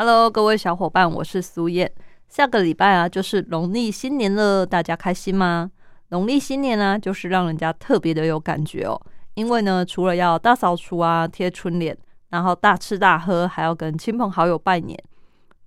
[0.00, 1.92] ？Hello，各位小伙伴，我是苏燕。
[2.26, 5.70] 下个礼拜啊，就是农历新年了，大家开心吗？
[6.08, 8.98] 农历新年呢，就是让人家特别的有感觉哦。
[9.34, 11.94] 因为呢，除了要大扫除啊、贴春联，
[12.30, 14.98] 然后大吃大喝，还要跟亲朋好友拜年，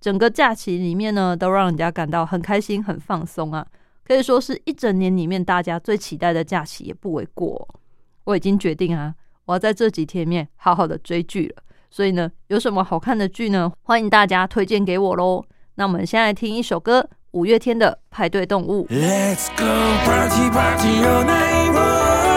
[0.00, 3.64] 整个假期里面呢，都让人家感到很开心、很放松啊。
[4.04, 7.68] 可以说是一整年里面大家最期待的假期，也不为过。
[8.24, 11.62] 我已经决定啊，我要在这几天面好好的追剧了。
[11.94, 13.70] 所以呢，有什么好看的剧呢？
[13.82, 15.44] 欢迎大家推荐给我喽。
[15.76, 18.84] 那我们先来听一首歌，五月天的《派对动物》。
[18.88, 19.62] Let's go
[20.04, 22.34] party party all night、oh,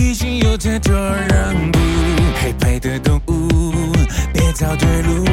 [0.00, 1.78] 已经有太多让步
[2.40, 3.92] 黑白的动物
[4.32, 5.27] 别找退路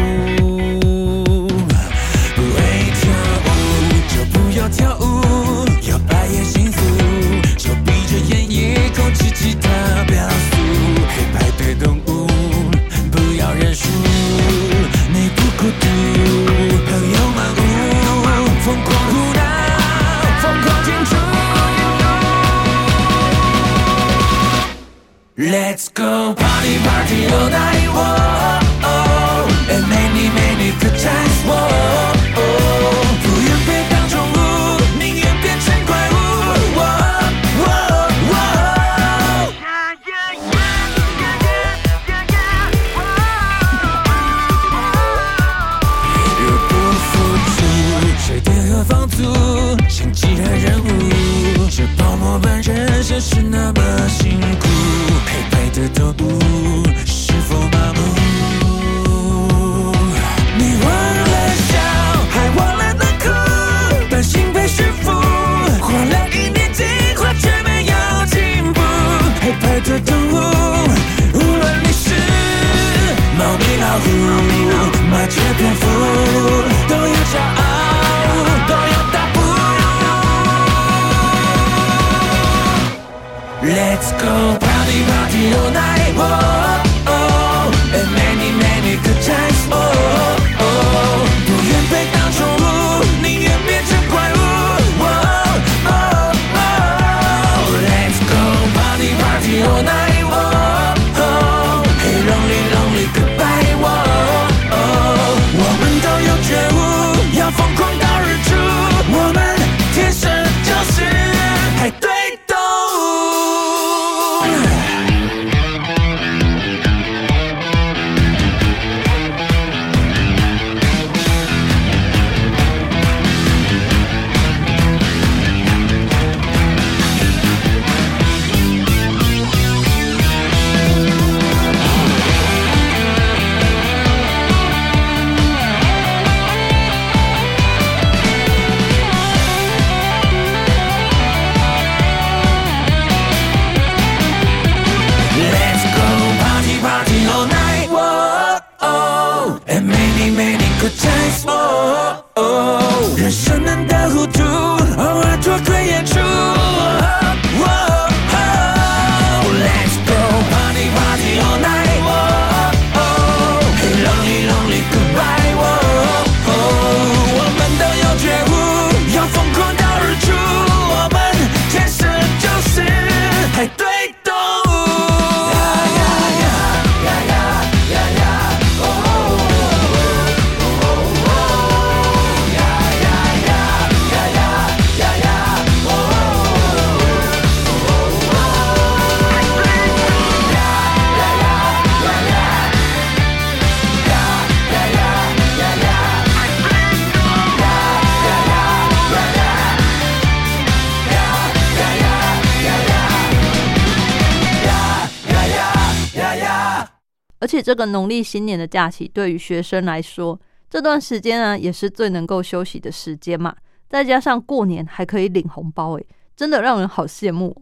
[207.76, 210.40] 这个农历新年的假期对于学生来说，
[210.70, 213.54] 这段时间呢也是最能够休息的时间嘛。
[213.90, 216.08] 再加上过年还可以领红包，诶，
[216.38, 217.54] 真的让人好羡慕。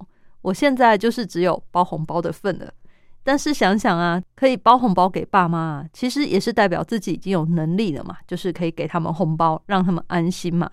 [0.44, 2.72] 我现在就是只有包红包的份了。
[3.24, 10.70] 但是想想啊，可以包红包给爸妈，啊其实也是代表自己已经有能力了嘛，就是可以给他们红包，让他们安心嘛。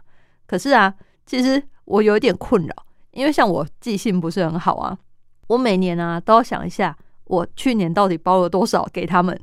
[0.47, 0.95] 可是啊，
[1.25, 2.75] 其实我有一点困扰，
[3.13, 4.99] 因为像我记性不是很好啊，
[5.47, 6.95] 我每年啊都要想一下，
[7.31, 9.39] 我去年到底包了多少给他们。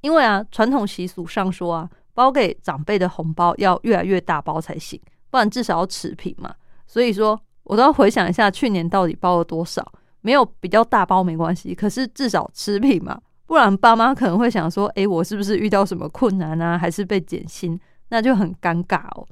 [0.00, 5.00] 因为啊，传统习俗上说啊，包给长辈的红包要越来越大包才行，
[5.30, 6.52] 不然至少要持平嘛。
[6.86, 9.86] 所以说，我都要回想一下去年到底包了多少。
[10.20, 16.76] 没有比较大包没关系，可是至少持平嘛，不然爸妈可能会想说：“诶，我是不是遇到什么困难啊？
[16.76, 17.78] 还是被减薪？
[18.08, 19.26] 那就很尴尬哦。”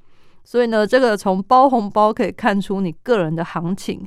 [0.44, 4.06] 所以呢，这个从包红包可以看出你个人的行情。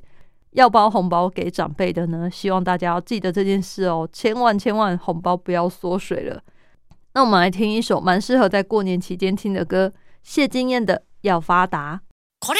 [0.51, 6.41] 要包红包给长辈的呢，希望大家要记得这件事哦，千万千万红包不要缩水了。
[7.13, 9.93] 那我们来听一首蛮适合在过年期间听的歌，
[10.23, 12.01] 谢金燕的《要发达》。
[12.47, 12.53] 高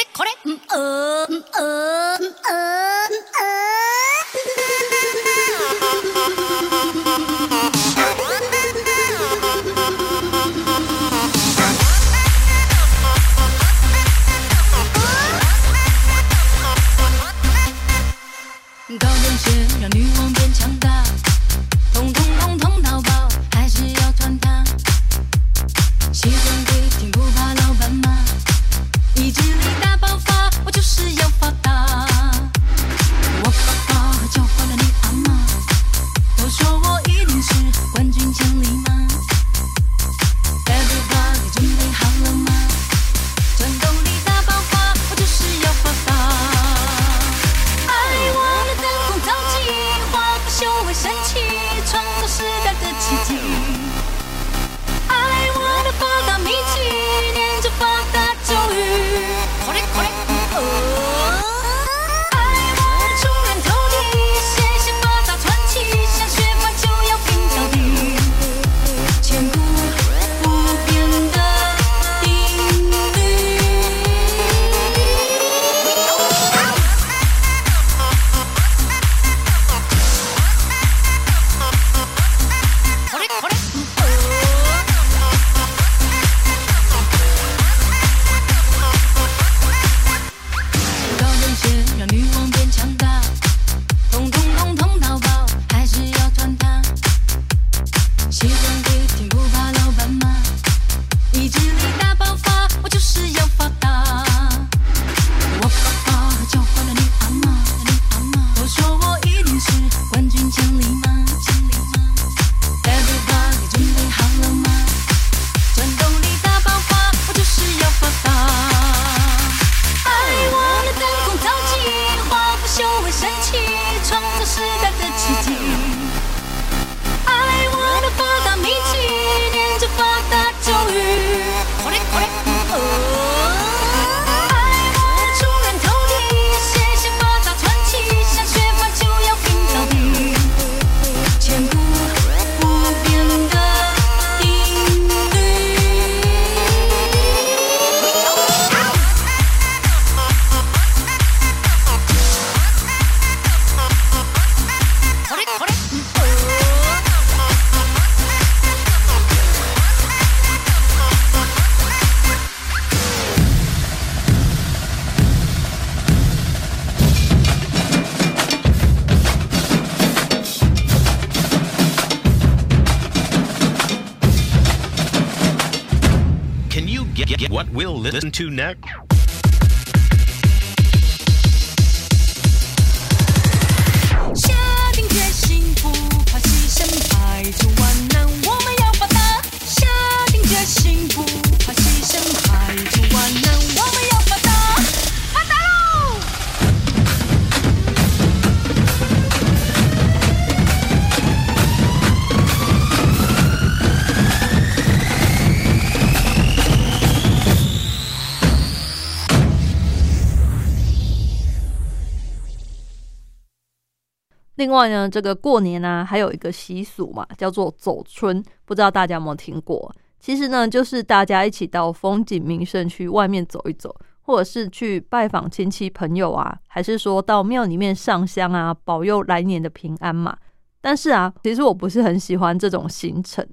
[214.60, 219.90] 另外呢，这个过年呢、还有一个习俗嘛，叫做走春，不知道大家有没有听过？
[220.20, 230.36] 其实呢，就是大家一起到风景名胜区外面走一走，或者是去拜访亲戚朋友啊，还是说到庙里面上香啊，保佑来年的平安嘛。
[230.82, 233.46] 但是啊，其实我不是很喜欢这种行程，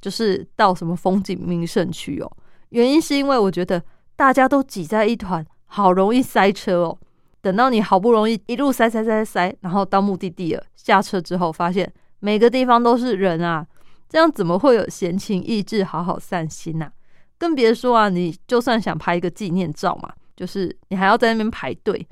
[0.00, 2.28] 就是到什么风景名胜区哦。
[2.70, 3.80] 原因是因为我觉得
[4.16, 6.98] 大家都挤在一团，好容易塞车哦。
[7.40, 13.66] 等到你好不容易一路塞塞塞塞，然后到目的地了，下车之后发现每个地方都是人啊，
[14.08, 16.90] 这样怎么会有闲情逸致好好散心呐、
[17.38, 22.06] 更别说啊，你就算想拍一个纪念照嘛，就是你还要在那边排队，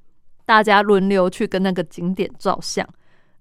[0.44, 2.86] 大家轮流去跟那个景点照相。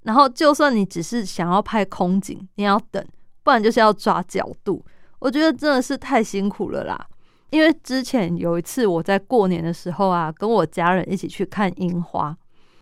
[0.03, 3.03] 然后，就算你只是想要拍空景，你要等，
[3.41, 4.85] 不然就是要抓角度。
[5.17, 7.07] 我觉得真的是太辛苦了啦。
[7.51, 12.35] 因为之前有一次我在过年的时候啊，跟我家人一起去看樱花，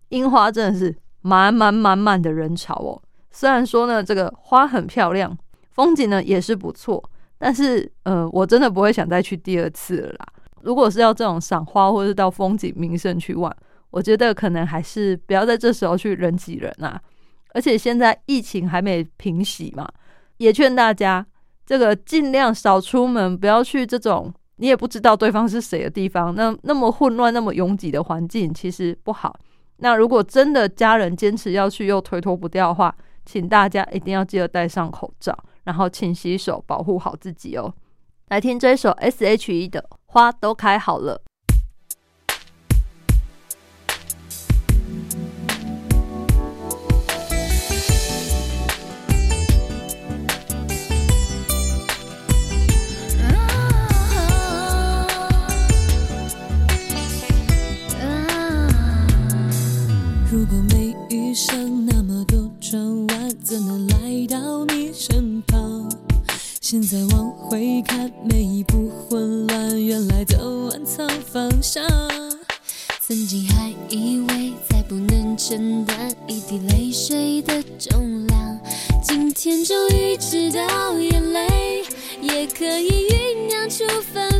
[0.10, 3.02] 樱花真的是满满满满的人潮哦。
[3.32, 5.38] 虽然说呢，这个花很漂亮，
[5.72, 7.04] 风景呢也是不错，
[7.38, 10.28] 但是呃，我真的不会想再去第二次了啦。
[10.62, 13.56] 如果是要这种赏花或是到风景名胜去玩，
[13.92, 17.00] 我觉得可能还是不要在这时候去人挤人啊。
[17.54, 19.88] 而且现在疫情还没平息嘛，
[20.38, 21.24] 也劝大家
[21.66, 26.34] 这个尽量少出门，不要去这种你也不知道对方是谁的地方。
[26.34, 29.38] 那那么混乱、那么拥挤的环境其实不好。
[29.80, 37.74] 那如果真的家人坚持要去又推脱不掉的话，请大家一定要记得戴上口罩，然后勤洗手，保护好自己哦。
[38.30, 41.22] 来听这首 S.H.E 的《花都开好了》。
[63.54, 65.88] 怎能来到你身旁？
[66.60, 71.88] 现在往回看，每一步混乱，原来都暗藏方向。
[73.00, 78.60] 曾经还以为再不能承担一滴泪水的重量，
[79.04, 81.84] 今天终于知道，眼泪
[82.24, 84.33] 也可以酝酿出芬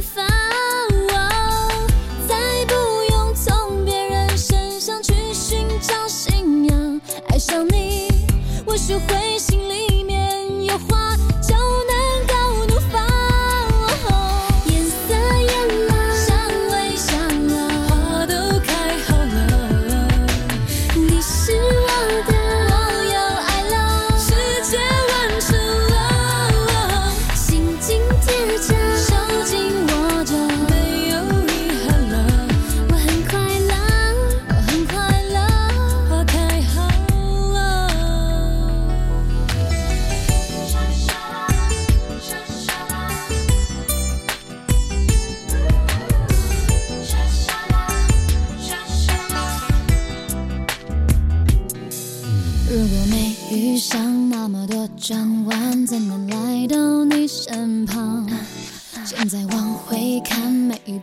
[8.74, 9.93] 我学会心里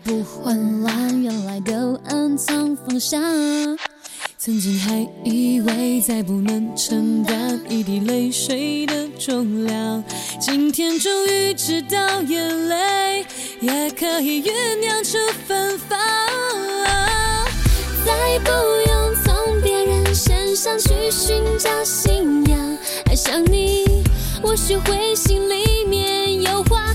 [0.04, 3.20] 不混乱，原来都暗藏方向。
[4.38, 10.02] 曾经还以为再不能承担一滴泪水的重量，
[10.40, 13.26] 今天终于知道，眼泪
[13.60, 15.98] 也可以酝酿出芬芳。
[18.06, 24.02] 再不用从别人身上去寻找信仰，爱上你，
[24.40, 26.94] 我学会心里面有话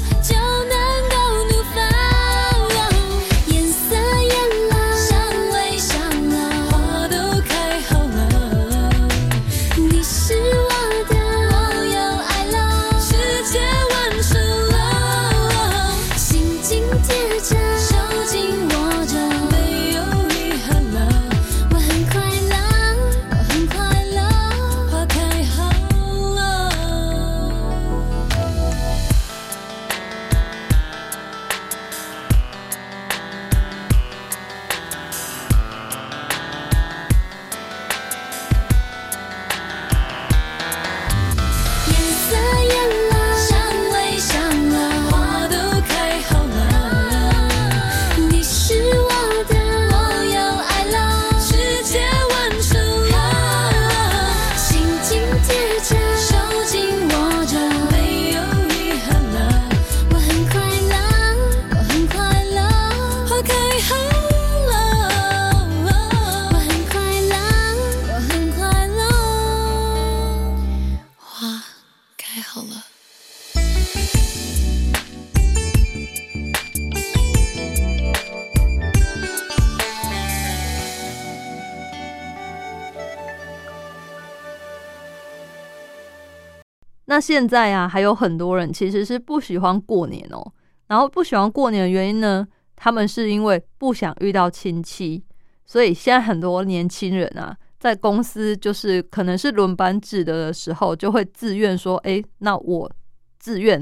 [87.15, 90.51] 那现在啊，还有很多人其实是不喜欢过年哦。
[90.87, 92.45] 然后不喜欢过年的原因呢，
[92.75, 95.23] 他们是因为不想遇到亲戚，
[95.65, 102.91] 所以现在很多年轻人啊，在公司就是可能是轮班制的时候，就会自愿说：“诶，那我
[103.39, 103.81] 自愿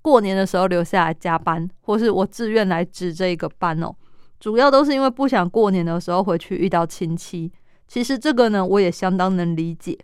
[0.00, 3.92] 过年的时候留下来加班，或是我自愿来值这一个班哦。”
[4.38, 7.52] 主要都是因为不想过年的时候回去遇到亲戚。
[7.88, 9.98] 其实这个呢，我也相当能理解，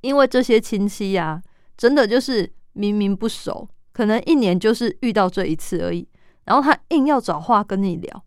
[0.00, 1.40] 因为这些亲戚呀、
[1.80, 6.06] 真的就是明明不熟，可能一年就是遇到这一次而已，
[6.44, 8.22] 然后他硬要找话跟你聊。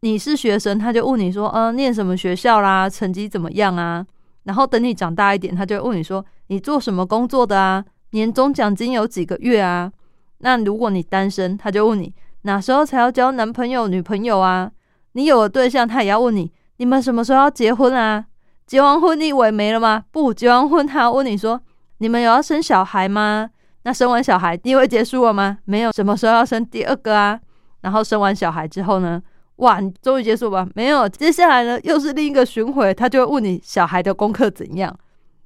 [0.00, 2.88] 你是学生，他就问你说：“呃，念什么学校啦？
[2.88, 4.04] 成绩怎么样啊？”
[4.42, 7.84] 然后等你长大一点，他就问你说：“你做什么工作的啊？
[8.10, 9.92] 年终奖金有几个月啊？”
[10.38, 12.12] 那如果你单身，他就问你
[12.42, 14.72] 哪时候才要交男朋友、女朋友啊？
[15.12, 18.26] 你有了对象，他也要问你你们什么时候要结婚啊？
[18.66, 20.02] 结完婚你以为没了吗？
[20.10, 21.60] 不，结完婚他要问你说
[21.98, 23.50] 你们有要生小孩吗？
[23.82, 25.58] 那生完小孩你以为结束了吗？
[25.64, 27.38] 没有，什么时候要生第二个啊？
[27.80, 29.22] 然后生完小孩之后呢？
[29.56, 30.68] 哇，你终于结束吧？
[30.74, 34.96] 没有，接下来呢又是另一个巡回，他就会问你小孩的功课怎样，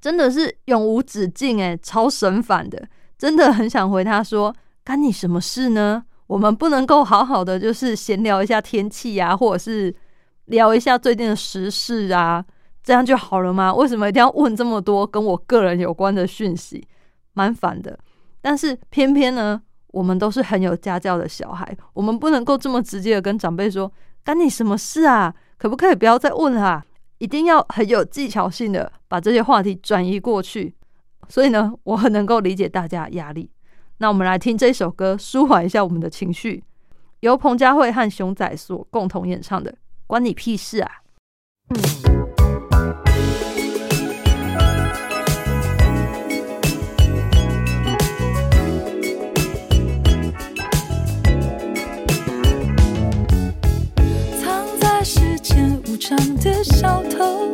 [0.01, 6.03] 真的是永无止境诶，超神烦的，真的很想回他说，干你什么事呢？
[6.27, 9.93] 我们不能够好好的就是闲聊一下天气啊，或者是
[10.45, 12.43] 聊一下最近的时事啊，
[12.83, 13.73] 这样就好了吗？
[13.73, 16.85] 为什么一定要问这么多跟我个人有关的讯息？
[17.33, 17.97] 蛮烦的。
[18.41, 23.89] 但是偏偏呢，我们都是很有家教的小孩，我们不能够这么直接的跟长辈说，
[24.23, 25.33] 干你什么事啊？
[25.57, 26.83] 可不可以不要再问了、
[27.19, 30.75] 一定要很有技巧性的把这些话题转移过去。
[31.29, 33.49] 所以呢，我很能够理解大家压力。
[33.99, 36.61] 那我们来听这首歌，舒缓一下我们的情绪，
[37.21, 39.71] 由彭佳慧和熊仔所共同演唱的
[40.05, 40.91] 《关你屁事啊》。
[56.43, 57.49] 的小偷，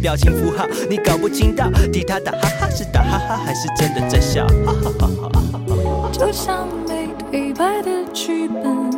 [0.00, 6.10] 表情符号，你搞不清到底他打哈哈是打哈哈还是真的在笑，哈哈哈哈哈哈。
[6.12, 8.90] 就像没对白的剧本，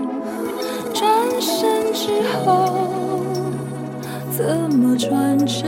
[0.95, 1.09] 转
[1.41, 2.89] 身之后
[4.31, 5.67] 怎么转折？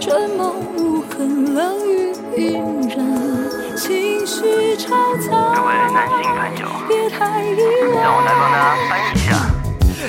[0.00, 2.52] 春梦无痕，冷雨隐
[2.88, 4.90] 忍，情绪嘈
[5.28, 5.54] 杂。
[5.54, 7.46] 各位男性朋友，别太依
[7.94, 7.96] 赖。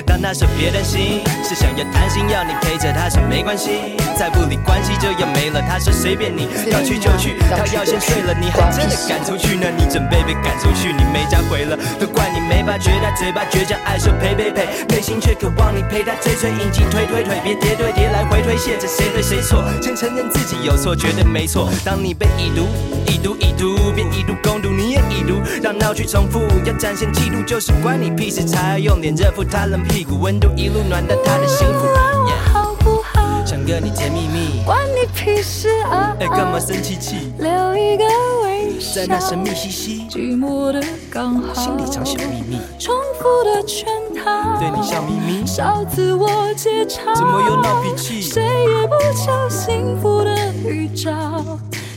[0.06, 5.62] 当他说别担心，是想要谈心，要你陪着他说没关系，再不理关系就要没了。
[5.62, 21.70] 他说随便你，要去就去，他要先睡了，你还真的赶出去，那你准备被赶出去，你没家回了，都怪你没发觉，他嘴巴倔强，爱说陪陪陪，内心却渴望你陪他追追引进推推推，别叠对叠来回推，卸着谁对谁错，先承认自己有错，绝对没错。
[21.84, 22.66] 当你被已读，
[23.06, 31.86] 已读已读，便以毒攻读，你也已读，让闹剧重复，要展现嫉妒，就是关你屁事，才要用脸热敷他冷屁股，温度一路暖到他的幸福。
[31.86, 33.44] 问我好不好？
[33.44, 36.14] 想跟你甜蜜蜜，关你屁事啊！
[36.20, 37.32] 哎，干嘛生气气？
[37.38, 38.04] 留一个
[38.42, 39.00] 微笑。
[39.00, 48.20] 在，那神秘兮兮，寂寞的刚好，心里藏小秘密，重复的圈套，对你笑眯眯，少自我解嘲，怎么又闹脾气？
[48.20, 51.12] 谁也不求幸福的预兆，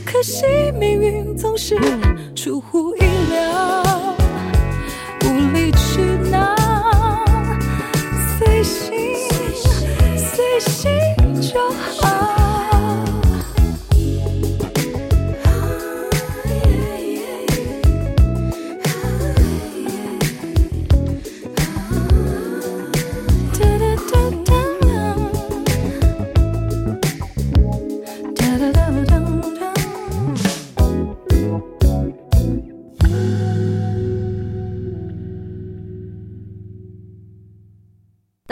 [0.04, 0.46] 可惜
[0.78, 1.78] 命运总是
[2.34, 3.91] 出乎意料，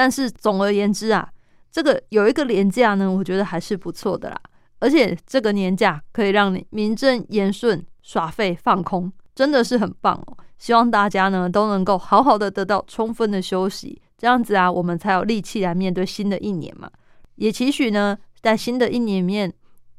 [0.00, 1.28] 但是总而言之啊，
[1.70, 4.40] 这个有一个年假呢，我觉得还是不错的啦。
[4.78, 10.38] 而且这个年假可以让你名正言顺耍废放空，真的是很棒哦。
[10.56, 16.90] 希望大家呢都能够好好的得到充分的休息，这样子啊，我们才有力气来面对新的一年嘛。
[17.34, 19.52] 也期许呢，在新的一年里面，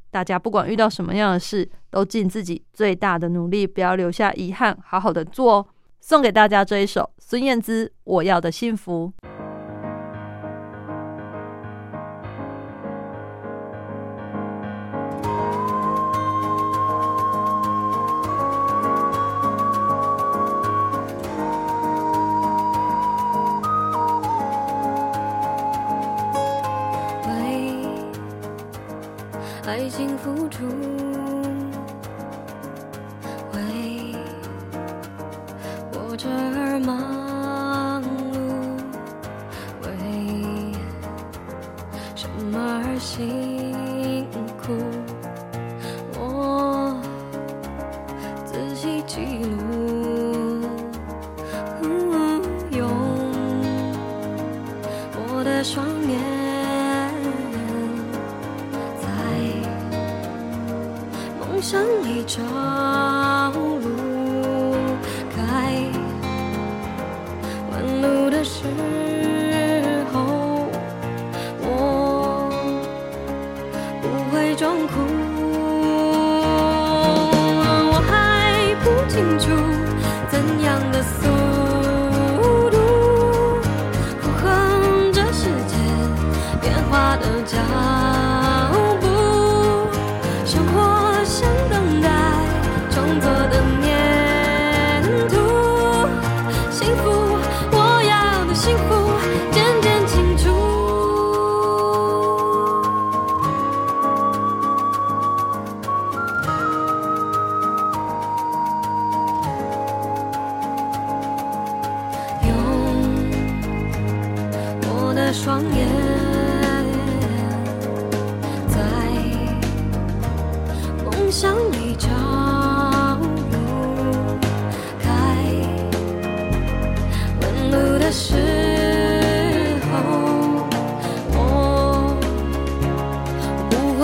[0.09, 5.67] 大家不管遇到什么样的事，都尽自己最大的努力，不要留下遗憾，好好的做哦。
[5.99, 9.13] 送给大家这一首孙燕姿《我要的幸福》。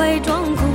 [0.07, 0.66] 不会装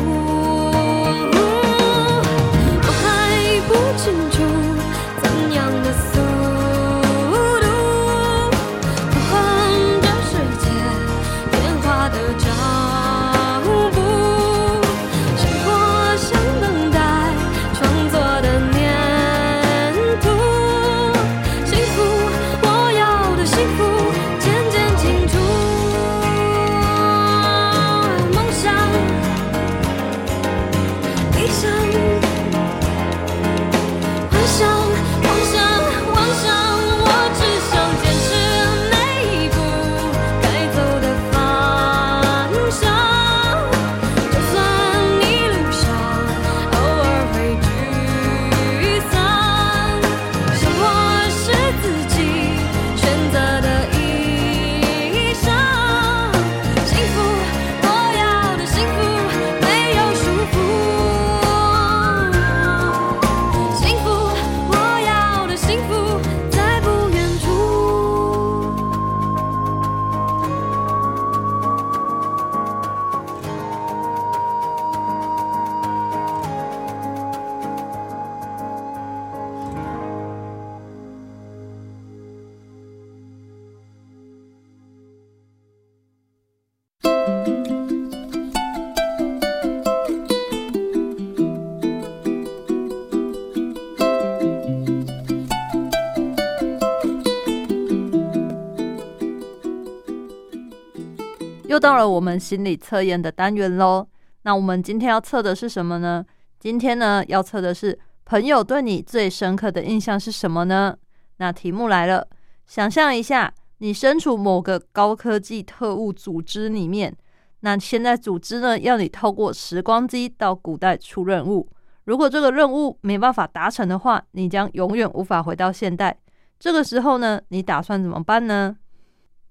[101.82, 104.06] 到了我们心理测验的单元喽。
[104.42, 106.24] 那我们今天要测的是什么呢？
[106.60, 110.96] 今天呢要测的是朋友对你最深刻的印象是什么呢？
[111.38, 112.24] 那题目来了，
[112.66, 117.12] 想象一下，你身处某个高科技特务组织里面，
[117.60, 121.68] 那现在组织呢要你透过时光机到古代出任务。
[122.04, 126.16] 如果这个任务没办法达成的话，你将永远无法回到现代。
[126.58, 128.76] 这个时候呢，你打算怎么办呢？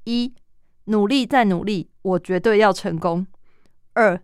[0.05, 0.33] 一
[0.85, 3.25] 努力再努力，我绝对要成功。
[3.93, 4.21] 二，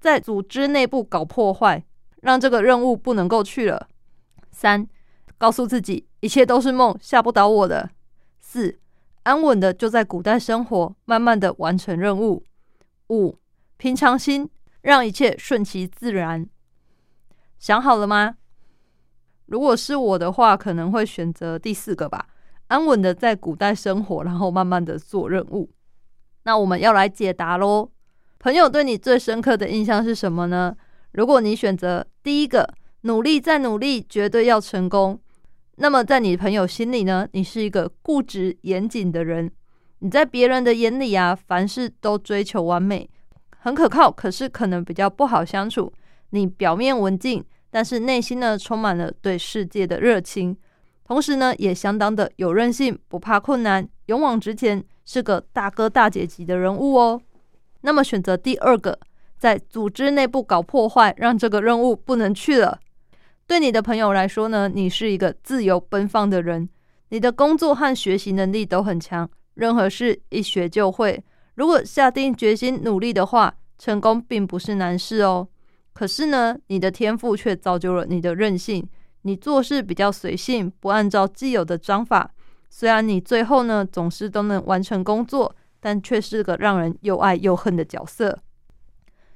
[0.00, 1.84] 在组织内部搞破坏，
[2.22, 3.88] 让这个任务不能够去了。
[4.50, 4.88] 三，
[5.38, 7.90] 告诉自己一切都是梦，吓不倒我的。
[8.40, 8.78] 四，
[9.22, 12.44] 安稳的就在古代生活，慢慢的完成任务。
[13.08, 13.38] 五、
[13.76, 16.48] 平常心，让一切顺其自然。
[17.58, 18.36] 想好了吗？
[19.46, 22.28] 如果是我的话，可能会选择第四个吧，
[22.68, 25.70] 安稳的在古代生活，然后慢慢的做任务。
[26.44, 27.90] 那我们要来解答喽。
[28.38, 30.74] 朋友对你最深刻的印象是什么呢？
[31.12, 32.72] 如果你选择第一个，
[33.02, 35.20] 努力再努力，绝对要成功。
[35.76, 39.50] 那么在你朋友心里呢，你是一个固执严谨的人。
[40.00, 43.08] 你在别人的眼里啊，凡事都追求完美，
[43.58, 45.92] 很可靠，可是可能比较不好相处。
[46.30, 50.56] 你表面文静，但是内心呢，充满了对世界的热情。
[51.04, 57.22] 同时呢，也相当的有韧性，不怕困难，勇往直前，是个大哥大姐级的人物哦。
[57.82, 58.98] 那么选择第二个，
[59.38, 62.80] 在组织内部搞破坏，让这个任务不能去了。
[63.46, 66.68] 对你的朋友来说呢，你是一个自由奔放的人，
[67.10, 71.22] 你的工作和学习能力都很强，任何事一学就会。
[71.54, 75.46] 如果下定决心努力的话，成功并不是难事哦。
[75.92, 78.84] 可是呢，你的天赋却造就了你的任性，
[79.22, 82.32] 你做事比较随性，不按照既有的章法。
[82.70, 88.38] 虽然你最后呢总是都能完成工作，但却是个让人又爱又恨的角色。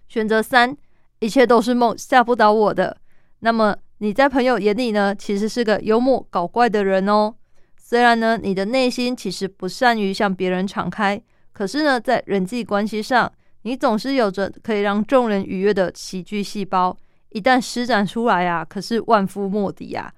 [0.09, 0.75] 选择三，
[1.19, 2.97] 一切都是梦，吓不倒我的。
[3.41, 7.35] 那么你在朋友眼里呢，其实是个幽默搞怪的人哦。
[7.77, 11.21] 虽然呢，你的内心其实不善于向别人敞开，
[11.53, 13.31] 可是呢，在人际关系上，
[13.63, 16.97] 你总是有着可以让众人愉悦的喜剧细胞。
[17.31, 20.13] 一旦施展出来啊，可是万夫莫敌啊！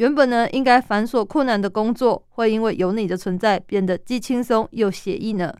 [0.00, 5.54] 原本呢，应该繁琐困难的工作，会因为有你的存在，变得既轻松又写意呢。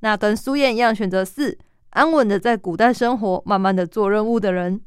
[0.00, 1.56] 那跟苏燕一样，选择四，
[1.88, 4.78] 安稳的在古代生活，慢慢的做任务的人。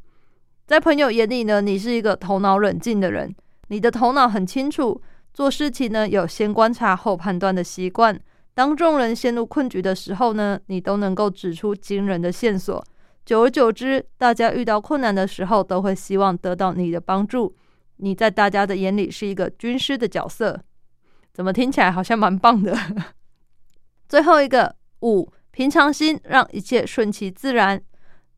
[0.68, 3.36] 在朋友眼里呢，你是一个头脑冷静的人，
[3.70, 5.02] 你的头脑很清楚，
[5.34, 8.16] 做事情呢有先观察后判断的习惯。
[8.54, 12.86] 当众人陷入困局的时候呢，你都能够指出惊人的线索。
[13.26, 17.56] 久而久之，大家遇到困难的时候，都会希望得到你的帮助。
[18.04, 20.62] 你在大家的眼里是一个军师的角色，
[21.34, 22.78] 怎么听起来好像蛮棒的？
[24.10, 27.82] 最后一个五，平常心，让一切顺其自然。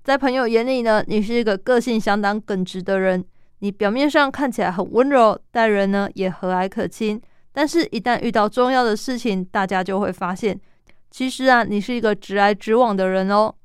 [0.04, 3.26] 在朋友眼里呢，你是一个个性相当耿直的人。
[3.60, 7.20] 你表面上看起来很温柔，待人呢也和蔼可亲。
[7.52, 10.60] 但是，一旦遇到重要的事情，大家就会发现，
[11.10, 13.56] 其实啊，你是一个直来直往的人哦。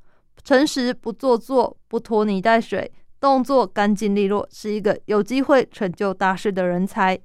[0.42, 7.18] 诚实不做作，不拖泥带水，动作干净利落，是一个有机会成就大事的人才。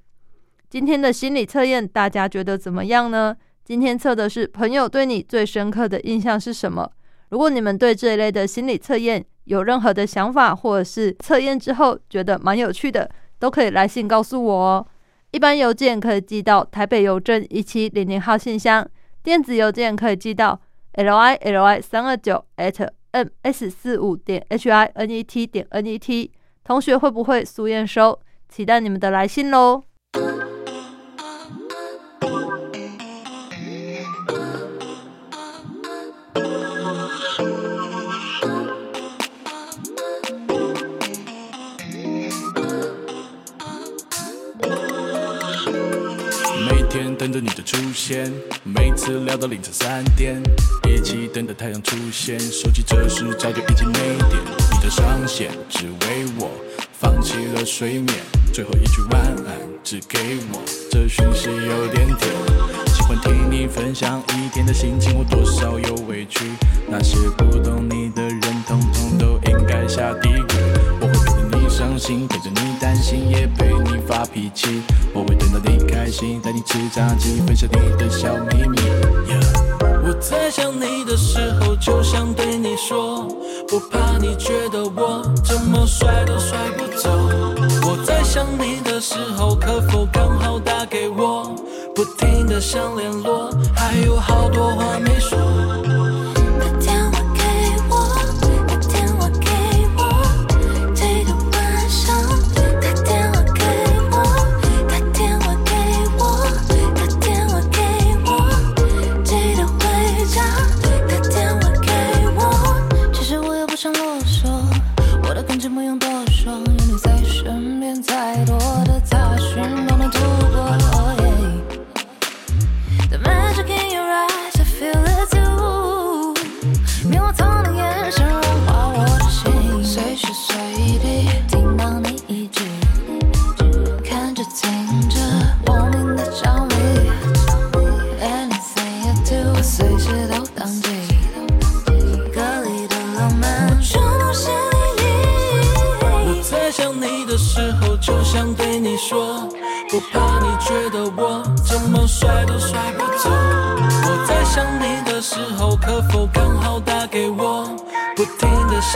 [0.68, 3.34] 今天的心理测验，大家觉得怎么样呢？
[3.64, 6.88] 今天测的是朋友对你最深刻的印象是什么？
[7.30, 14.86] 如果你们对这一类的心理测验有任何的想法，或者是测验之后觉得蛮有趣的，都可以来信告诉我哦。
[15.32, 18.86] 一般邮件可以寄到台北邮政一七零零号信箱，
[19.22, 20.60] 电子邮件可以寄到
[20.92, 25.66] l i l i 三二九 at m s 四五点 h i n e t 点
[25.70, 26.32] n e t。
[26.62, 28.18] 同学会不会苏验收？
[28.48, 29.84] 期待你们的来信喽！
[46.64, 50.40] 每天等着你的出现，每次聊到凌晨三点，
[50.88, 53.98] 一起等着太阳出现，手机这时早就已经没
[54.30, 54.40] 电。
[54.72, 56.50] 你的上线只为我
[56.92, 58.08] 放弃了睡眠，
[58.52, 60.18] 最后一句晚安只给
[60.52, 62.30] 我，这讯息有点甜。
[62.94, 66.50] 喜欢听你分享一天的心情，我多少有委屈，
[66.88, 70.42] 那些不懂你的人，统统都应该下地狱。
[71.00, 71.35] 我会
[71.76, 74.80] 伤心，陪着你担心，也陪你发脾气。
[75.12, 78.78] 我会等到你开心，带你吃炸鸡，分享你的小秘密。
[80.02, 83.28] 我在想你的时候，就想对你说，
[83.68, 87.10] 不怕你觉得我怎么甩都甩不走。
[87.86, 91.54] 我在想你的时候，可否刚好打给我？
[91.94, 95.38] 不停的想联络，还有好多话没说。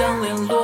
[0.00, 0.59] 想联络，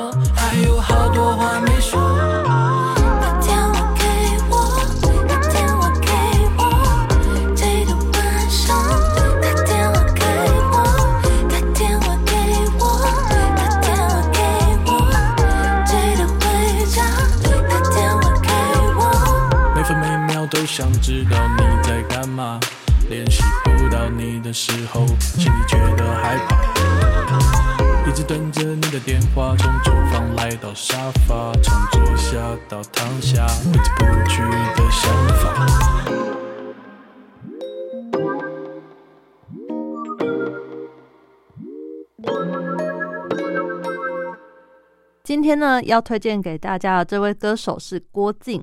[45.47, 48.61] 今天呢，要推荐给大家的这位歌手是郭靖。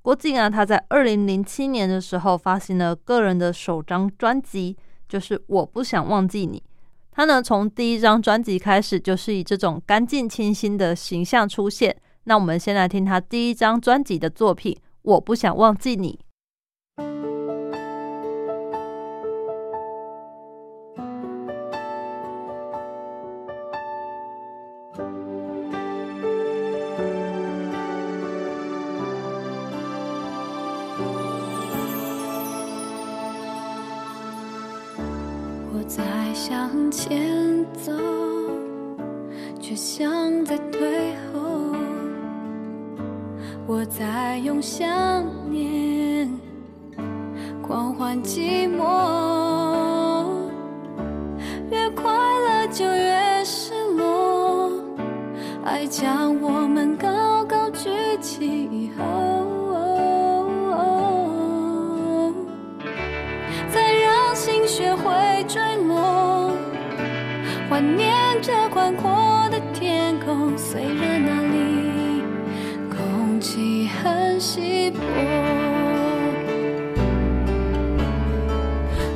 [0.00, 4.74] 郭靖啊，他在二零零七年的时候发行了个人的首张专辑，
[5.06, 6.56] 就是《我不想忘记你》。
[7.12, 11.94] 他呢，从第一张专辑开始，就是以这种干净清新的形象出现。
[12.24, 16.18] 那我们先来听他第一张专辑的作品《我不想忘记你》。
[40.46, 41.74] 在退后。
[43.66, 44.86] 我在用想
[45.50, 46.30] 念
[47.60, 50.28] 狂欢寂寞，
[51.68, 54.70] 越快乐就越失落。
[55.64, 59.04] 爱将我们高高举起以后。
[63.68, 66.52] 再让心学会坠落，
[67.68, 69.10] 怀念着宽阔
[70.76, 70.84] 空。
[70.84, 72.22] 虽然那里
[72.90, 74.98] 空气很稀薄，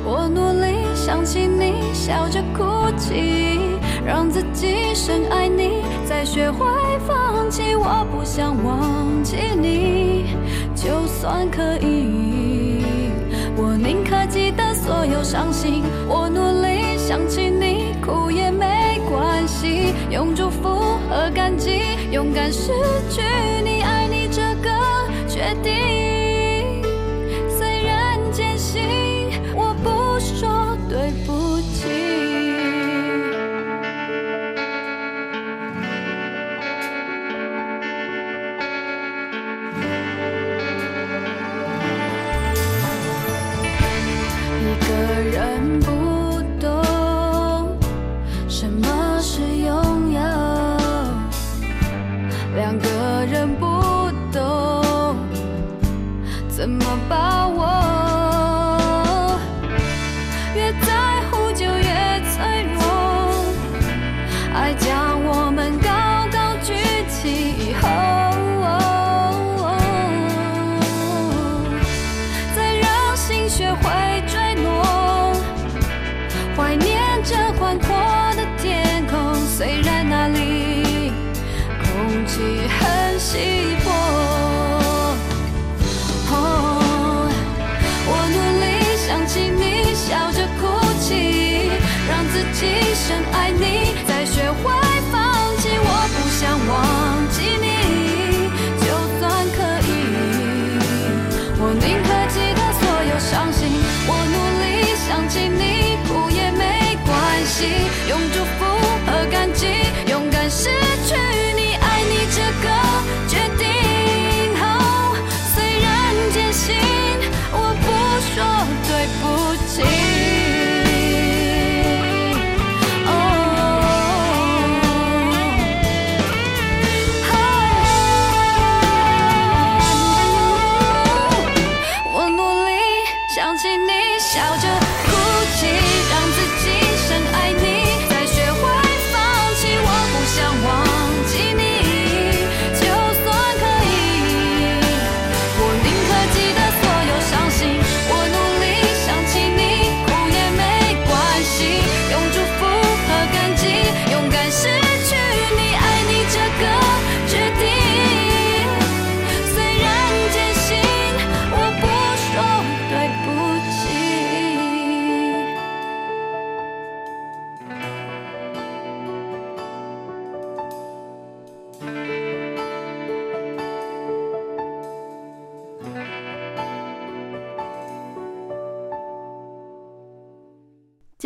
[0.03, 3.59] 我努力想起你，笑着哭泣，
[4.03, 6.65] 让自己深爱你，再学会
[7.07, 7.75] 放弃。
[7.75, 10.35] 我不想忘记你，
[10.73, 12.81] 就算可以。
[13.55, 18.65] 我宁可记得所有伤心，我努力想起你，哭也没
[19.11, 20.69] 关系，用祝福
[21.09, 22.71] 和感激，勇敢失
[23.09, 23.21] 去
[23.61, 24.69] 你，爱你这个
[25.27, 26.10] 决定。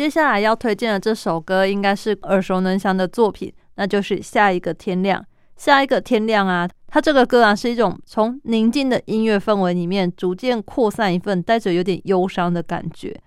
[0.06, 5.20] 接下来要推荐的这首歌应该是耳熟能详的作品，那就是《下一个天亮》。
[5.56, 13.20] 下一个天亮啊，它这个歌啊是一种从宁静的音乐氛围里面逐渐扩散一份带着有点忧伤的感觉。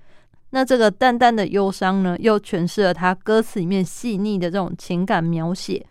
[0.52, 5.86] 那这个淡淡的忧伤呢，又诠释了他歌词里面细腻的这种情感描写。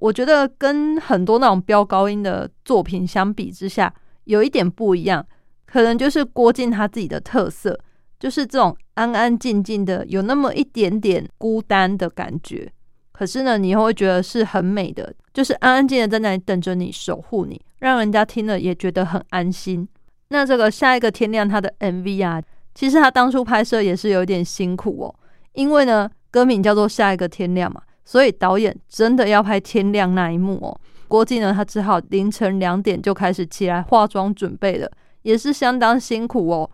[0.00, 3.90] 我觉得跟很多那种飙高音的作品相比之下，
[4.24, 5.26] 有一点不一样，
[5.64, 7.80] 可能就是郭靖他自己的特色，
[8.18, 12.70] 就是这种安安静静的，有那么一点点孤单的感觉。
[13.12, 19.88] 可是呢，你又会觉得是很美的，就是安安静静的在那里等着你，守护你，让人家听了也觉得很安心。
[20.28, 22.42] 那这个下一个天亮，他的 MV 啊，
[22.74, 25.14] 其实他当初拍摄也是有点辛苦哦，
[25.54, 30.78] 因为呢，歌名叫做下一个天亮嘛，所以导演真的要拍天亮那一幕哦。
[31.08, 34.88] 郭靖呢，他只好凌晨两点就开始起来化妆准备了，
[35.22, 36.70] 也是相当辛苦哦。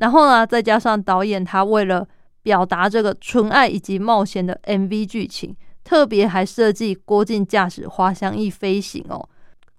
[0.00, 2.06] 然后呢，再加上导演他为了
[2.42, 5.56] 表达这个纯爱以及冒险的 MV 剧情。
[5.82, 9.28] 特别还设计郭靖驾驶滑翔翼飞行哦。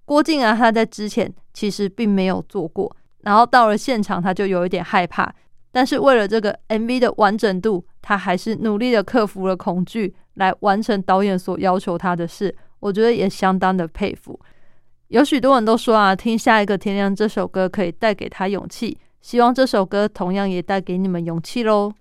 [0.04, 5.32] 郭靖啊，他在之前其实并没有做过，然后到了现场他就有一点害怕，
[5.70, 12.54] 但是为了这个 MV 的完整度，他还是努力的克服了恐惧，来完成导演所要求他的事。
[12.80, 14.38] 我觉得也相当的佩服。
[15.08, 21.94] 有许多人都说啊，听下一个天亮这首歌可以带给他勇气，希望这首歌同样也带给你们勇气喽。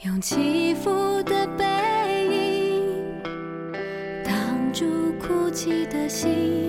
[0.00, 0.90] 用起伏
[1.22, 1.64] 的背
[2.26, 3.22] 影
[4.24, 6.66] 挡住哭泣的心，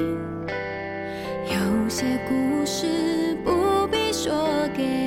[1.54, 5.03] 有些故事不必说给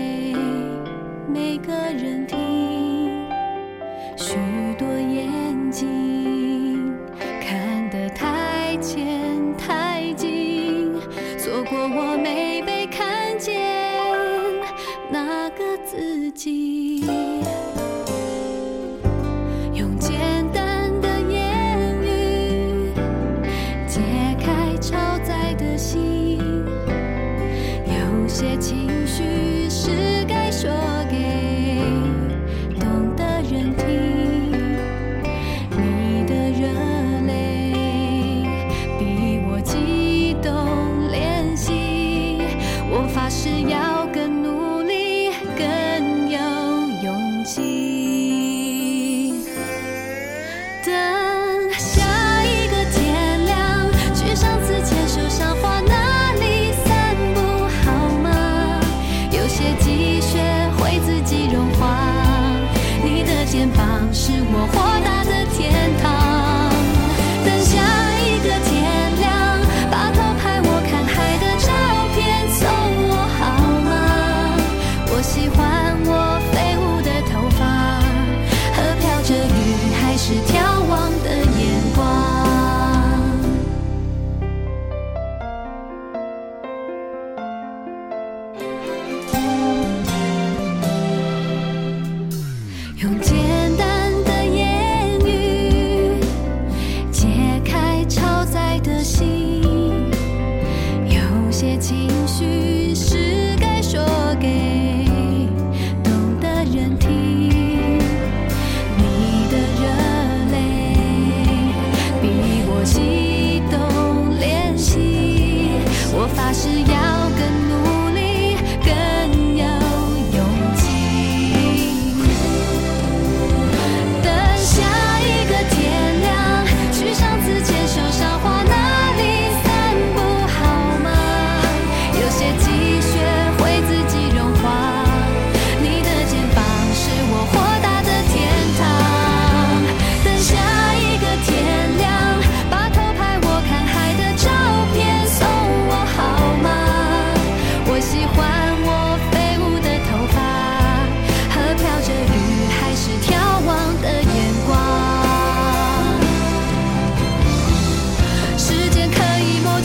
[43.26, 46.38] 发誓要更努力，更有
[47.02, 49.34] 勇气。
[50.84, 50.94] 等
[51.76, 52.04] 下
[52.44, 57.40] 一个天亮，去上次牵手赏花那里散步
[57.82, 57.90] 好
[58.22, 58.80] 吗？
[59.32, 60.38] 有些积雪
[60.78, 61.98] 会自己融化，
[63.02, 64.68] 你的肩膀是我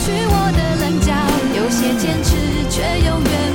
[0.04, 1.14] 去我的棱角，
[1.54, 2.34] 有些坚持
[2.68, 3.51] 却永远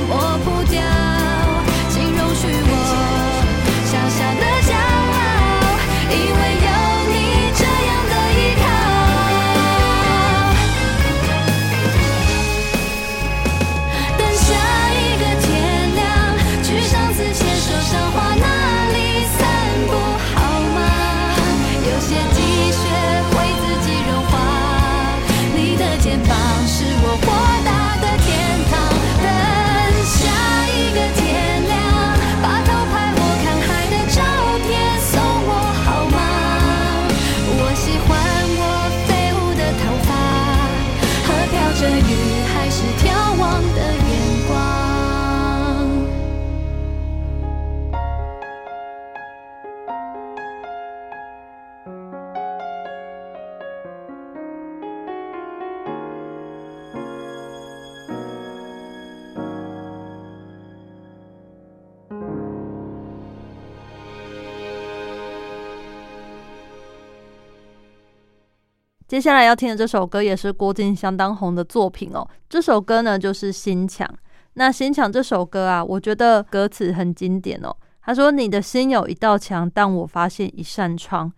[69.18, 72.24] 接下来要听的这首歌也是郭靖相当红的作品哦。
[72.48, 74.06] 这首歌呢就是《心墙》。
[74.52, 77.76] 那《心墙》这首歌啊，我觉得歌词很经典哦。
[78.02, 81.32] 他说：“你的心有一道墙，但我发现一扇窗。”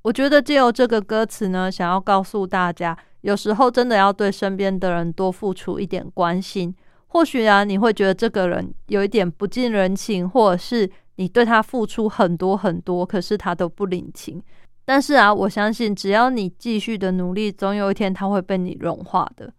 [0.00, 6.74] 我觉得借由这个歌词呢，想要告诉大家，有时候真的要对身边的人多付出一点关心。
[7.08, 14.42] 或许啊，你会觉得这个人有一点不近人情，或者是你对他付出很多很多，可是他都不领情。
[14.88, 19.52] 但是啊，我相信只要你继续的努力，总有一天它会被你融化的。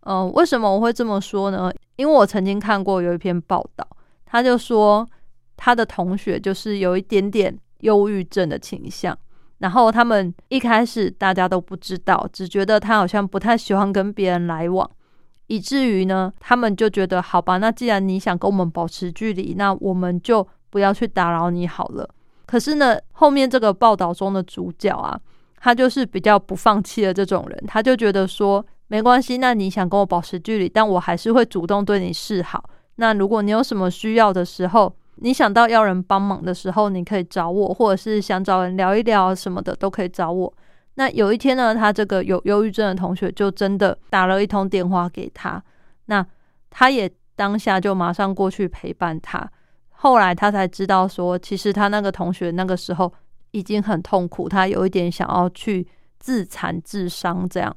[0.00, 1.72] 嗯，为什么我会这么说呢？
[1.96, 3.88] 因为我曾经看过有一篇报道，
[4.26, 5.08] 他就说
[5.56, 9.16] 他的同学就是有一点点忧郁症的倾向，
[9.60, 14.90] 然后他们一开始大家都不知道，只觉得他好像不太喜欢跟别人来往，
[15.46, 22.06] 以至于呢，他们就觉得好吧，那既然你想跟我们保持距离，那我们就不要去打扰你好了。
[22.50, 25.16] 可是呢，后面这个报道中的主角啊，
[25.60, 32.68] 他就是比较不放弃的这种人，他就觉得说没关系，那你想跟我保持距离，但我还是会主动对你示好。
[32.96, 34.92] 那如果你有什么需要的时候，
[35.22, 40.52] 你想到要人帮忙的时候，你可以找我，或者是想找人聊一聊什么的，都可以找我。
[40.94, 45.62] 那有一天呢，他这个有忧郁症的同学就真的打了一通电话给他，
[46.06, 46.26] 那
[46.68, 49.48] 他也当下就马上过去陪伴他。
[50.02, 53.12] 后来他才知道说，其实他那个同学那个时候
[53.50, 55.86] 已经很痛苦，他有一点想要去
[56.18, 57.74] 自残自伤这样。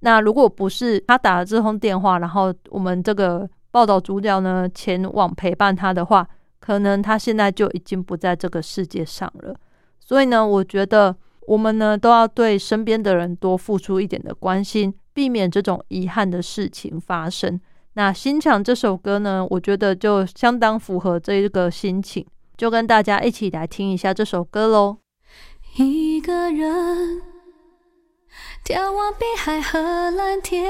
[0.00, 6.28] 那如果不是他打了这通电话，然后我们这个报道主角呢前往陪伴他的话，
[6.60, 9.56] 可能他现在就已经不在这个世界上了。
[9.98, 17.58] 所以呢，我觉得我们呢都要对身边的人多付出一点的关心，避免这种遗憾的事情发生。
[17.96, 22.26] 那《心墙》这首歌呢，我觉得就相当符合这个心情，
[22.56, 24.98] 就跟大家一起来听一下这首歌喽。
[25.76, 27.22] 一个人
[28.64, 29.78] 眺望碧海和
[30.10, 30.64] 蓝天，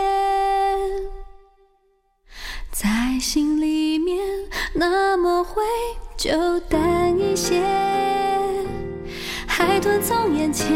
[2.71, 4.23] 在心里面
[4.75, 5.63] 那么灰
[6.17, 7.63] 就淡一些。
[9.47, 10.69] 海豚从眼前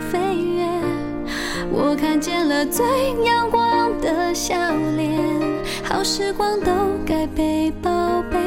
[0.00, 0.18] 飞，
[1.76, 2.86] 我看见了最
[3.24, 4.54] 阳光的笑
[4.96, 5.12] 脸。
[5.82, 6.70] 好时光都
[7.04, 7.90] 该被宝
[8.30, 8.38] 贝，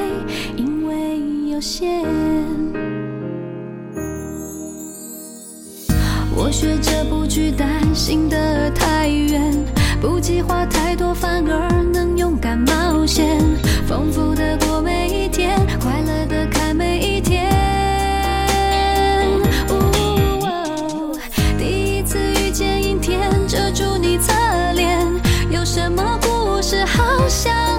[0.56, 1.20] 因为
[1.52, 2.06] 有限。
[6.34, 9.54] 我学着不去担心的太远，
[10.00, 13.40] 不计划太多，反而能勇敢冒险，
[13.86, 16.26] 丰富的过每一天，快乐
[27.48, 27.77] 想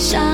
[0.00, 0.32] 上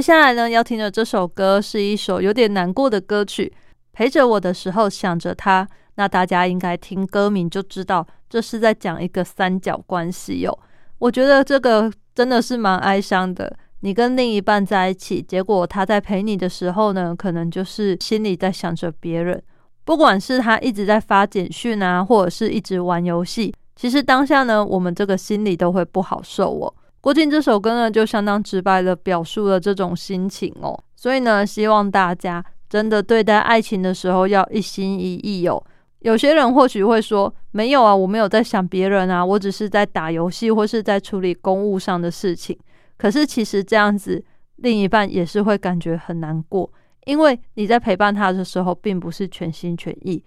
[0.00, 3.52] 接下来呢，要听的这首歌是一首有点难过的歌曲，
[3.92, 5.68] 陪着我的时候想着他。
[5.96, 10.58] 那大家应该听歌名就知道，这是在讲一个三角关系哟。
[11.00, 13.54] 我觉得这个真的是蛮哀伤的。
[13.80, 19.42] 你跟另一半在一起，结果他在陪你的时候呢，可能就是心里在想着别人。
[19.84, 26.74] 不管是他一直在发简讯啊，或者是一直玩游戏，其实当下呢，我们这个心里都会不好受哦。
[27.00, 30.78] 郭靖这首歌呢，就相当直白的表述了这种心情哦。
[30.94, 35.62] 所以呢，希望大家真的对待爱情的时候要一心一意哦。
[36.00, 42.58] 有些人或许会说，没有啊，我没有在想别人啊，我只是在打游戏或是在处理公务上的事情。
[42.98, 44.22] 可是其实这样子，
[44.56, 46.70] 另一半也是会感觉很难过，
[47.06, 50.22] 因为你在陪伴他的时候，并不是全心全意。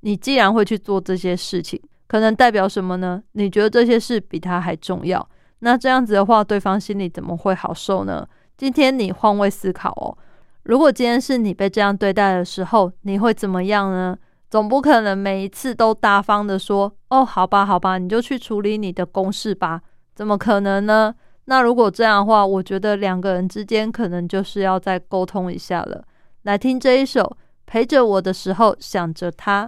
[0.00, 3.22] 你既然会去做这些事情，可能代表什么呢？
[3.32, 5.28] 你觉得这些事比他还重要。
[5.60, 8.26] 那这样子的话，对方心里怎么会好受呢？
[8.56, 10.16] 今天你换位思考哦，
[10.64, 14.16] 如果今天是你被这样对待的时候，你会怎么样呢？
[14.48, 19.80] 总不可能每一次都大方的说：“哦，好吧，好吧，你就去处理你的公事吧。”
[20.14, 21.14] 怎么可能呢？
[21.46, 26.04] 那如果这样的话，我觉得两个人之间可能就是要再沟通一下了。
[26.42, 27.22] 来听这一首
[27.66, 29.66] 《陪着我的时候想着他》。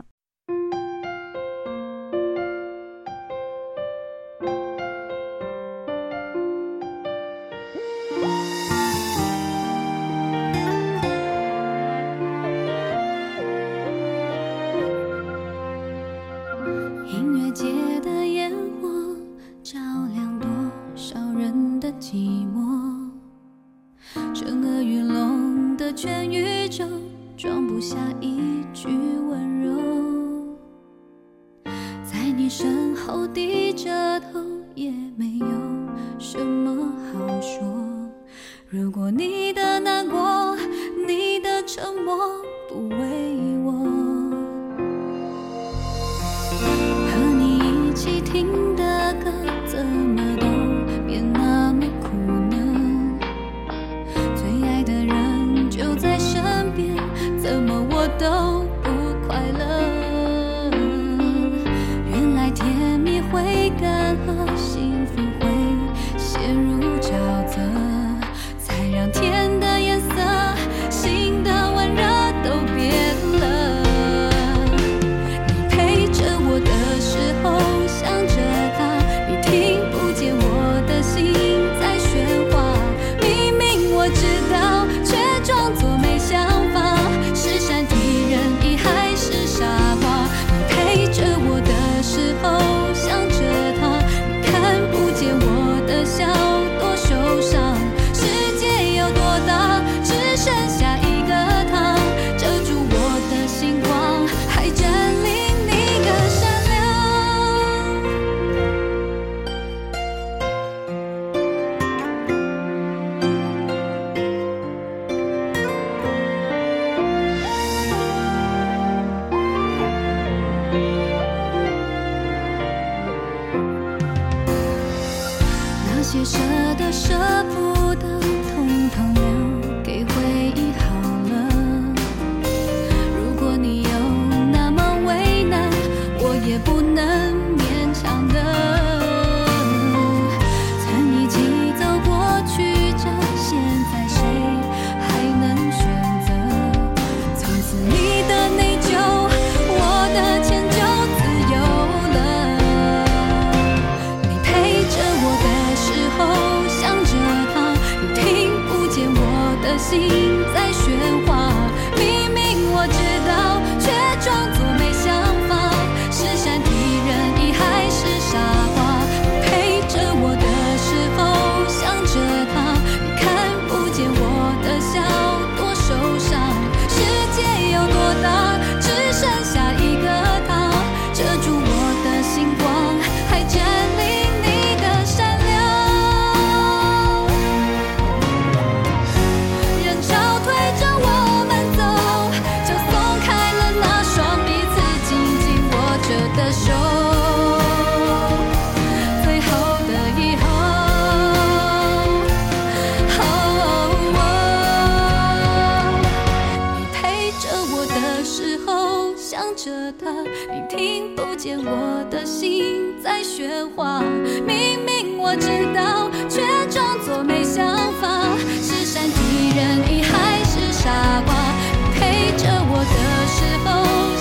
[209.16, 210.10] 想着他
[210.52, 214.00] 你听不见我的心在喧哗。
[214.46, 218.36] 明明我知道，却装作没想法。
[218.60, 220.90] 是善体人意还是傻
[221.26, 221.34] 瓜？
[221.72, 222.96] 你陪着我的
[223.36, 223.68] 时候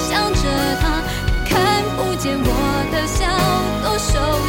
[0.09, 0.43] 想着
[0.81, 0.83] 他，
[1.25, 2.51] 你看不见我
[2.91, 3.25] 的笑
[3.83, 4.46] 都受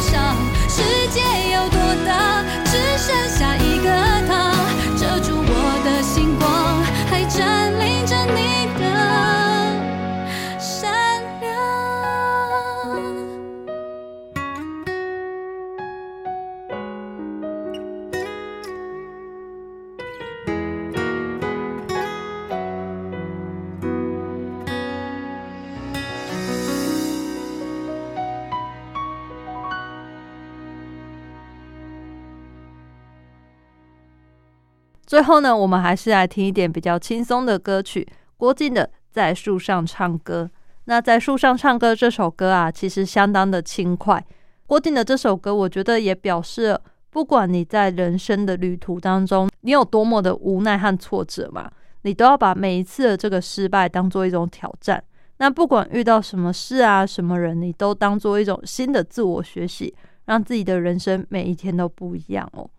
[35.09, 38.07] 最后呢，我们还是来听一点比较轻松的歌曲，
[38.37, 40.47] 郭靖的《在树上唱歌》。
[40.83, 44.23] 那在树上唱歌这首歌啊，其实相当的轻快。
[44.67, 46.79] 郭靖的这首歌，我觉得也表示，
[47.09, 51.71] 不管你在人生的旅途当中，你有多么的无奈和挫折嘛，
[52.03, 55.03] 你都要把每一次的这个失败当做一种挑战。
[55.39, 59.91] 那不管遇到什么事啊，什么人，你都当做一种新的自我学习，
[60.25, 62.69] 让自己的人生每一天都不一样哦。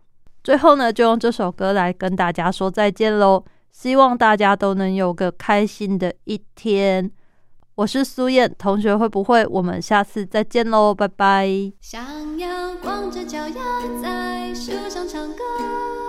[0.43, 3.43] 最后呢，就用这首歌来跟大家说再见喽！
[3.71, 7.11] 希望大家都能有个开心的一天。
[7.75, 9.45] 我是苏燕，同学会不会？
[9.47, 11.47] 我们下次再见喽，拜拜。
[11.79, 13.55] 想要光着脚丫
[14.01, 16.00] 在树上唱歌。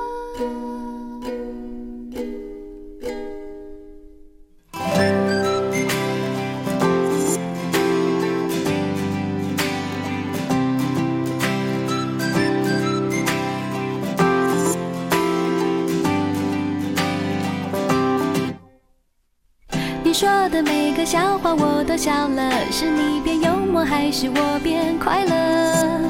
[20.13, 26.01] 你说的每个笑话我都笑了，是你变幽默还是我变快乐？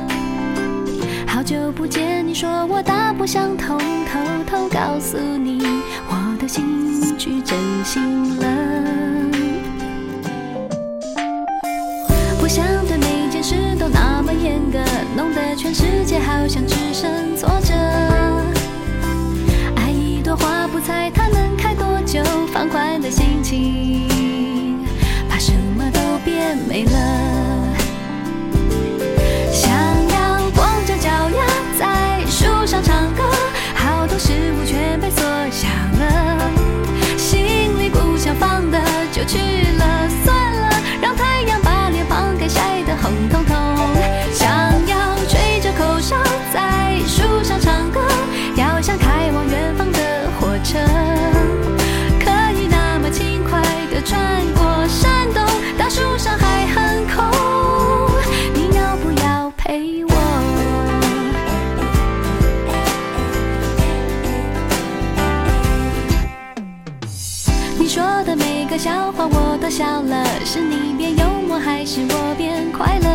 [1.24, 5.64] 好久不见，你说我大不相同，偷偷告诉你，
[6.08, 8.46] 我的心去真心了。
[12.40, 14.80] 不想对每件事都那么严格，
[15.16, 17.72] 弄得全世界好像只剩挫折。
[19.76, 21.21] 爱一朵花不猜它
[22.62, 24.06] 欢快的心情，
[25.28, 27.74] 怕什么都变没了。
[29.52, 29.72] 想
[30.10, 31.44] 要光着脚丫
[31.76, 33.24] 在树上唱歌，
[33.74, 35.41] 好多事物全被缩
[69.72, 73.08] 笑了，是你变幽默还是我变快乐？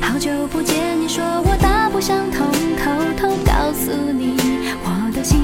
[0.00, 2.46] 好久不见，你说我大不相同，
[2.76, 4.36] 偷偷告诉你，
[4.84, 5.42] 我的心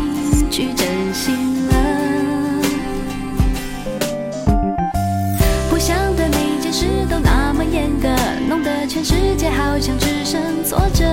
[0.53, 1.75] 去真心了。
[5.69, 8.09] 不想对每件事都那么严格，
[8.49, 11.05] 弄得全世界好像只剩挫折。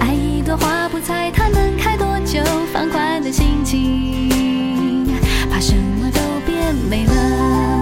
[0.00, 2.40] 爱一朵花不猜它能开多久，
[2.72, 4.37] 放宽的心情，
[6.88, 7.77] 没了。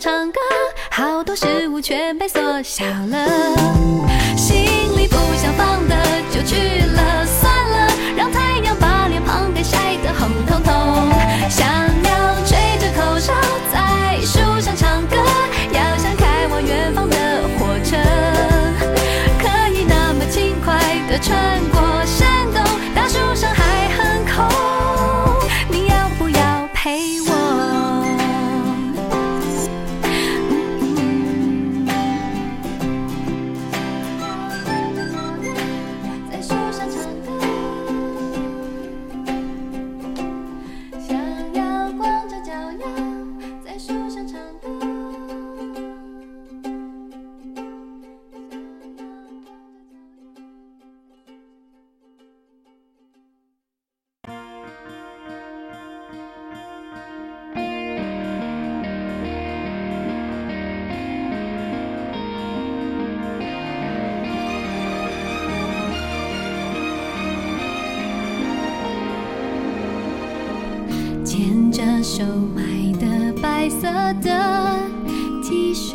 [0.00, 0.40] 唱歌，
[0.90, 3.26] 好多事物全被缩小了，
[4.36, 4.64] 心
[4.96, 5.96] 里不想放的
[6.32, 10.74] 就去了，算了，让太阳把脸庞给晒得红彤彤。
[11.48, 11.66] 想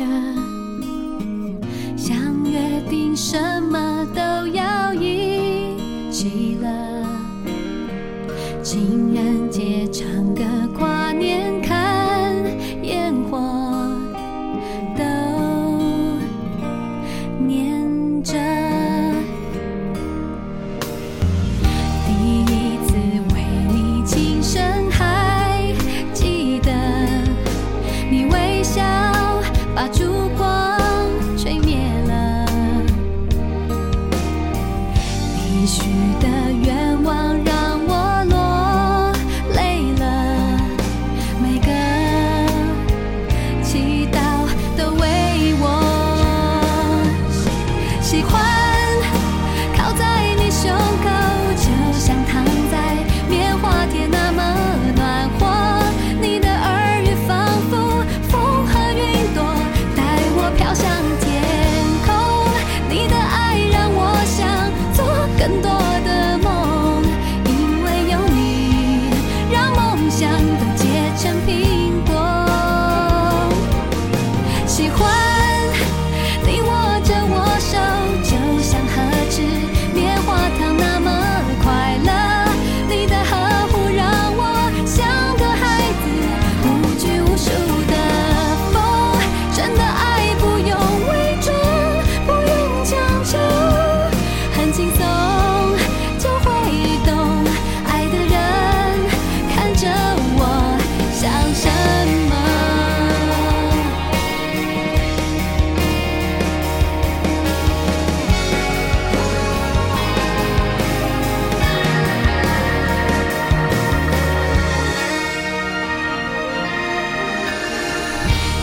[0.00, 0.39] 家。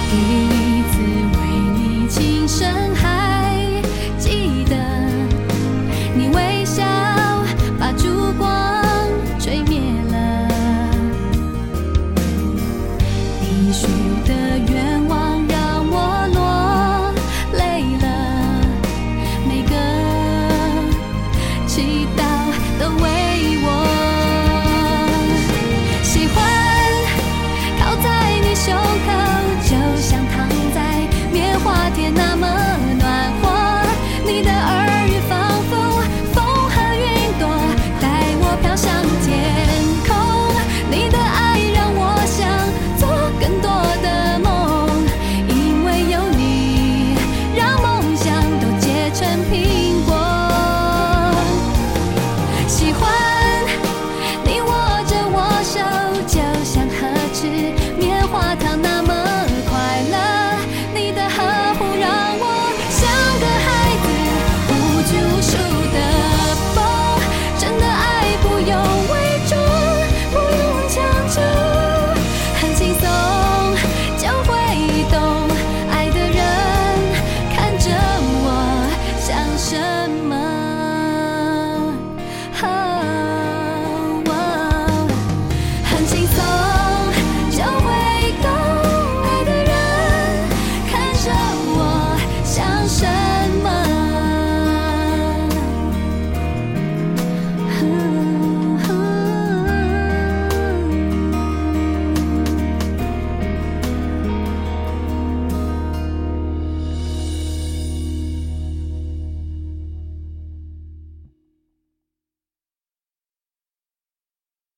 [0.10, 0.98] 第一次
[1.38, 2.96] 为你轻声，